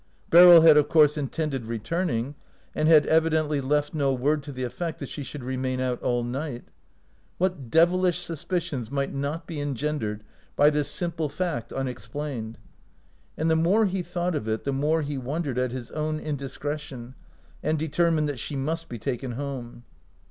[0.31, 2.33] Beryl had of course intended returning,
[2.73, 6.23] and had evidently left no word to the effect that she should remain out all
[6.23, 6.63] night.
[7.37, 10.23] What devilish suspicions might not be engendered
[10.55, 12.57] by this simple fact unexplained?
[13.37, 17.13] And the more he thought of it the more he wondered at his own indiscretion,
[17.61, 19.83] and determined that she must be taken home.